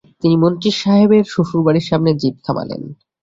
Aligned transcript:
তিনি 0.21 0.35
মন্ত্রী 0.43 0.69
সাহেবের 0.81 1.23
শ্বশুরবাড়ির 1.33 1.87
সামনে 1.89 2.11
জীপ 2.21 2.35
থামালেন। 2.45 2.81